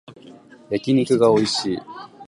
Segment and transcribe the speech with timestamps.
[0.71, 1.79] 焼き肉がおいしい